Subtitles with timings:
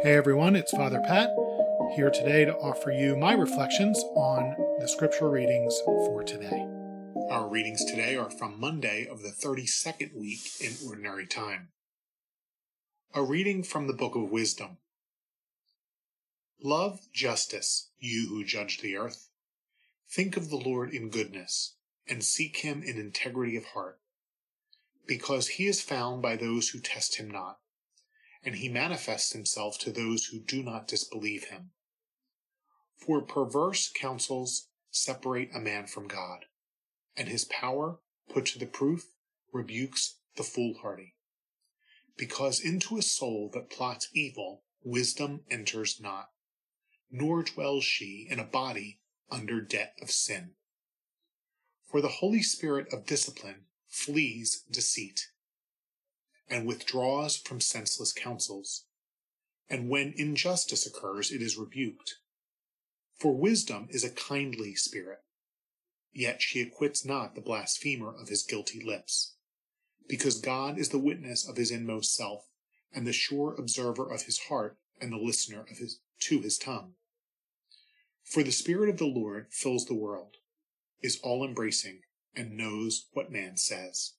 [0.00, 1.30] Hey everyone, it's Father Pat
[1.96, 6.64] here today to offer you my reflections on the scripture readings for today.
[7.28, 11.70] Our readings today are from Monday of the 32nd week in Ordinary Time.
[13.12, 14.76] A reading from the Book of Wisdom.
[16.62, 19.30] Love justice, you who judge the earth.
[20.08, 21.74] Think of the Lord in goodness,
[22.08, 23.98] and seek him in integrity of heart,
[25.08, 27.58] because he is found by those who test him not
[28.44, 31.70] and he manifests himself to those who do not disbelieve him.
[32.96, 36.46] For perverse counsels separate a man from God,
[37.16, 39.06] and his power, put to the proof,
[39.52, 41.14] rebukes the foolhardy.
[42.16, 46.30] Because into a soul that plots evil, wisdom enters not,
[47.10, 50.54] nor dwells she in a body under debt of sin.
[51.90, 55.28] For the Holy Spirit of discipline flees deceit
[56.50, 58.84] and withdraws from senseless counsels.
[59.68, 62.16] And when injustice occurs, it is rebuked.
[63.18, 65.18] For wisdom is a kindly spirit,
[66.12, 69.34] yet she acquits not the blasphemer of his guilty lips,
[70.08, 72.46] because God is the witness of his inmost self,
[72.94, 76.94] and the sure observer of his heart, and the listener of his to his tongue.
[78.24, 80.36] For the Spirit of the Lord fills the world,
[81.02, 82.00] is all embracing,
[82.34, 84.14] and knows what man says.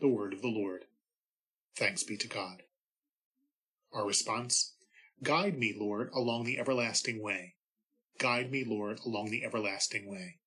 [0.00, 0.86] The word of the Lord.
[1.76, 2.62] Thanks be to God.
[3.92, 4.72] Our response
[5.22, 7.56] Guide me, Lord, along the everlasting way.
[8.18, 10.38] Guide me, Lord, along the everlasting way.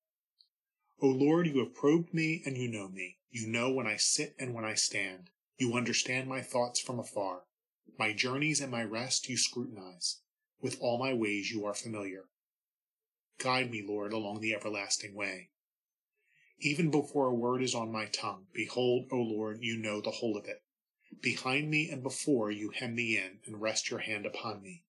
[1.00, 3.18] O Lord, you have probed me and you know me.
[3.30, 5.30] You know when I sit and when I stand.
[5.56, 7.44] You understand my thoughts from afar.
[7.96, 10.18] My journeys and my rest you scrutinize.
[10.60, 12.24] With all my ways you are familiar.
[13.38, 15.50] Guide me, Lord, along the everlasting way.
[16.60, 20.36] Even before a word is on my tongue, behold, O Lord, you know the whole
[20.36, 20.62] of it.
[21.20, 24.84] Behind me and before you hem me in and rest your hand upon me.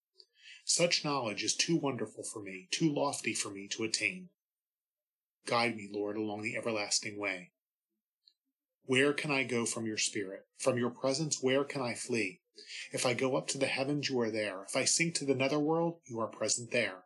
[0.64, 4.30] Such knowledge is too wonderful for me, too lofty for me to attain.
[5.46, 7.52] Guide me, Lord, along the everlasting way.
[8.86, 10.48] Where can I go from your spirit?
[10.58, 12.42] From your presence, where can I flee?
[12.92, 14.64] If I go up to the heavens, you are there.
[14.64, 17.04] If I sink to the netherworld, you are present there.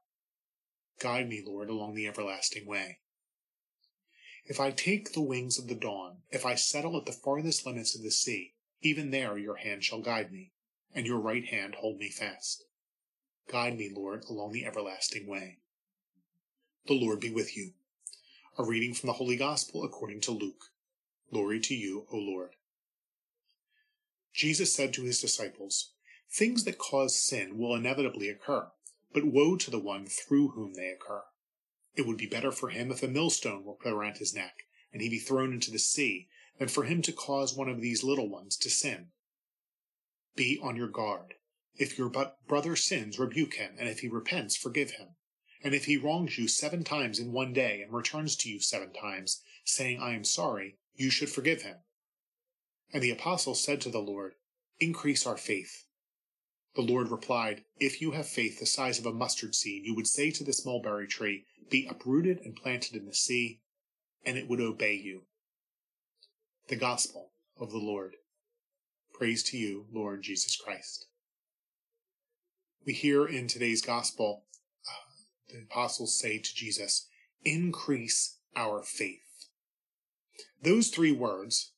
[1.00, 3.00] Guide me, Lord, along the everlasting way.
[4.50, 7.96] If I take the wings of the dawn, if I settle at the farthest limits
[7.96, 10.54] of the sea, even there your hand shall guide me,
[10.92, 12.66] and your right hand hold me fast.
[13.48, 15.60] Guide me, Lord, along the everlasting way.
[16.88, 17.74] The Lord be with you.
[18.58, 20.72] A reading from the Holy Gospel according to Luke.
[21.32, 22.56] Glory to you, O Lord.
[24.34, 25.92] Jesus said to his disciples,
[26.32, 28.72] Things that cause sin will inevitably occur,
[29.14, 31.22] but woe to the one through whom they occur.
[31.96, 35.02] It would be better for him if a millstone were put around his neck, and
[35.02, 36.28] he be thrown into the sea,
[36.58, 39.12] than for him to cause one of these little ones to sin.
[40.36, 41.36] Be on your guard.
[41.76, 42.10] If your
[42.48, 45.16] brother sins, rebuke him, and if he repents, forgive him.
[45.64, 48.94] And if he wrongs you seven times in one day and returns to you seven
[48.94, 51.78] times, saying, I am sorry, you should forgive him.
[52.94, 54.36] And the apostle said to the Lord,
[54.80, 55.86] Increase our faith.
[56.76, 60.08] The Lord replied, If you have faith the size of a mustard seed, you would
[60.08, 63.62] say to this mulberry tree, Be uprooted and planted in the sea,
[64.26, 65.24] and it would obey you.
[66.68, 68.16] The Gospel of the Lord.
[69.14, 71.08] Praise to you, Lord Jesus Christ.
[72.86, 74.46] We hear in today's Gospel
[74.88, 77.08] uh, the apostles say to Jesus,
[77.44, 79.48] Increase our faith.
[80.62, 81.72] Those three words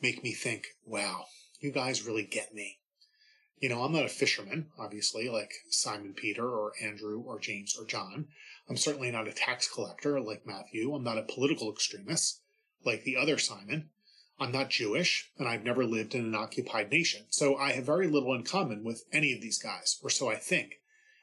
[0.00, 1.26] make me think, wow,
[1.58, 2.79] you guys really get me.
[3.60, 7.84] You know, I'm not a fisherman, obviously, like Simon Peter or Andrew or James or
[7.84, 8.28] John.
[8.68, 10.94] I'm certainly not a tax collector like Matthew.
[10.94, 12.40] I'm not a political extremist
[12.84, 13.90] like the other Simon.
[14.38, 18.08] I'm not Jewish, and I've never lived in an occupied nation, so I have very
[18.08, 20.80] little in common with any of these guys, or so I think,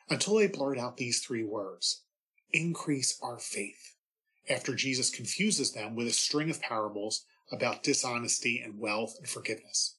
[0.07, 2.03] until they blurt out these three words
[2.53, 3.95] increase our faith,
[4.47, 9.96] after Jesus confuses them with a string of parables about dishonesty and wealth and forgiveness.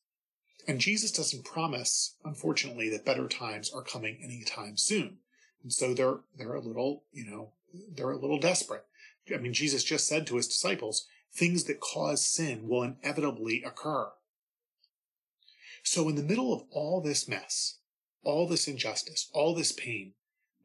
[0.68, 5.16] And Jesus doesn't promise, unfortunately, that better times are coming anytime soon.
[5.62, 7.52] And so they're they're a little, you know,
[7.90, 8.84] they're a little desperate.
[9.34, 14.10] I mean, Jesus just said to his disciples, things that cause sin will inevitably occur.
[15.82, 17.78] So, in the middle of all this mess,
[18.22, 20.12] all this injustice, all this pain,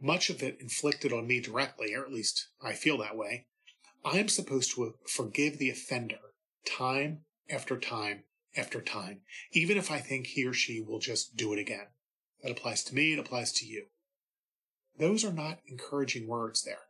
[0.01, 3.45] much of it inflicted on me directly, or at least I feel that way,
[4.03, 6.19] I am supposed to forgive the offender
[6.65, 8.23] time after time
[8.55, 9.21] after time,
[9.51, 11.87] even if I think he or she will just do it again.
[12.41, 13.85] That applies to me, it applies to you.
[14.99, 16.83] Those are not encouraging words there.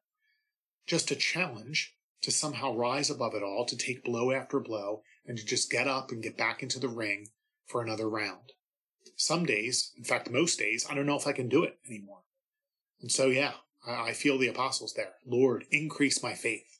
[0.86, 5.38] Just a challenge to somehow rise above it all, to take blow after blow, and
[5.38, 7.30] to just get up and get back into the ring
[7.66, 8.52] for another round.
[9.16, 12.24] some days, in fact, most days, I don't know if I can do it anymore.
[13.00, 13.54] And so, yeah,
[13.86, 15.14] I, feel the apostles there.
[15.26, 16.80] Lord, increase my faith.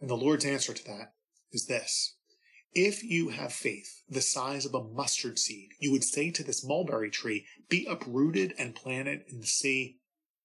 [0.00, 1.12] And the Lord's answer to that
[1.52, 2.16] is this.
[2.74, 6.64] If you have faith the size of a mustard seed, you would say to this
[6.64, 9.98] mulberry tree, be uprooted and planted in the sea,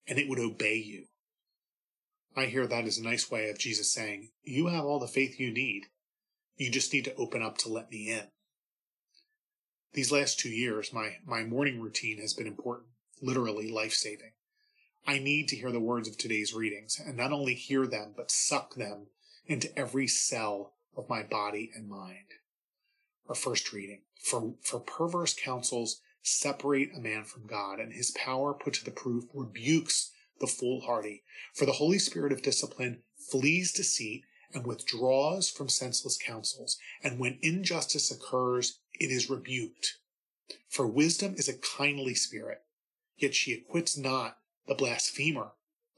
[0.08, 1.06] and it would obey you.
[2.36, 5.40] I hear that as a nice way of Jesus saying, you have all the faith
[5.40, 5.84] you need.
[6.58, 8.28] You just need to open up to let me in.
[9.94, 12.88] These last two years, my, my morning routine has been important,
[13.22, 14.32] literally life saving.
[15.06, 18.32] I need to hear the words of today's readings and not only hear them, but
[18.32, 19.08] suck them
[19.46, 22.36] into every cell of my body and mind.
[23.28, 24.02] Our first reading.
[24.22, 28.92] For, for perverse counsels separate a man from God, and his power put to the
[28.92, 31.24] proof rebukes the foolhardy.
[31.54, 34.24] For the Holy Spirit of discipline flees deceit
[34.54, 36.78] and withdraws from senseless counsels.
[37.04, 39.98] And when injustice occurs, it is rebuked.
[40.70, 42.62] For wisdom is a kindly spirit,
[43.18, 44.38] yet she acquits not
[44.68, 45.52] the blasphemer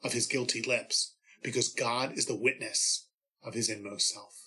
[0.04, 3.08] of his guilty lips, because God is the witness
[3.44, 4.45] of his inmost self.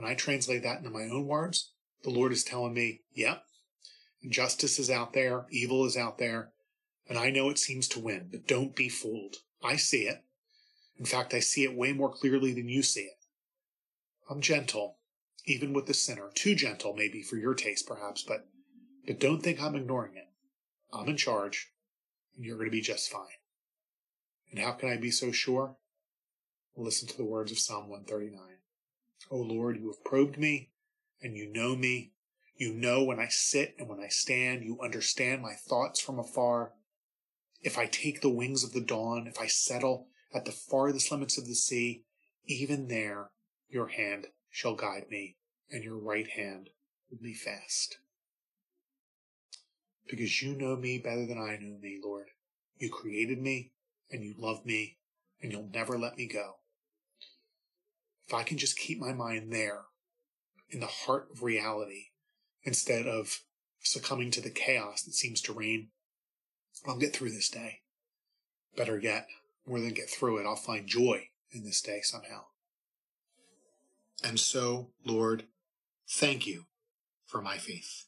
[0.00, 1.72] When I translate that into my own words,
[2.04, 3.44] the Lord is telling me, yep,
[4.22, 6.52] injustice is out there, evil is out there,
[7.06, 9.36] and I know it seems to win, but don't be fooled.
[9.62, 10.24] I see it.
[10.96, 13.18] In fact, I see it way more clearly than you see it.
[14.30, 14.96] I'm gentle,
[15.44, 16.30] even with the sinner.
[16.34, 18.46] Too gentle, maybe, for your taste, perhaps, but,
[19.06, 20.28] but don't think I'm ignoring it.
[20.94, 21.68] I'm in charge,
[22.36, 23.26] and you're going to be just fine.
[24.50, 25.76] And how can I be so sure?
[26.74, 28.59] Listen to the words of Psalm 139.
[29.30, 30.70] O Lord, you have probed me,
[31.22, 32.12] and you know me.
[32.56, 34.64] You know when I sit and when I stand.
[34.64, 36.72] You understand my thoughts from afar.
[37.62, 41.38] If I take the wings of the dawn, if I settle at the farthest limits
[41.38, 42.04] of the sea,
[42.46, 43.30] even there
[43.68, 45.36] your hand shall guide me,
[45.70, 46.70] and your right hand
[47.08, 47.98] hold me fast.
[50.08, 52.26] Because you know me better than I know me, Lord.
[52.78, 53.72] You created me,
[54.10, 54.96] and you love me,
[55.40, 56.56] and you'll never let me go.
[58.30, 59.80] If I can just keep my mind there,
[60.68, 62.10] in the heart of reality,
[62.62, 63.40] instead of
[63.80, 65.88] succumbing to the chaos that seems to reign
[66.86, 67.80] I'll get through this day.
[68.76, 69.26] Better yet,
[69.66, 72.44] more than get through it, I'll find joy in this day somehow.
[74.22, 75.46] And so, Lord,
[76.08, 76.66] thank you
[77.26, 78.04] for my faith.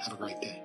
[0.00, 0.60] Have a great day.